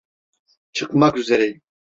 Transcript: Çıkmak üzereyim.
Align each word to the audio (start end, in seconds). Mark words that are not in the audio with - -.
Çıkmak 0.73 1.17
üzereyim. 1.17 1.61